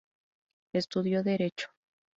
[0.73, 1.67] Estudió derecho.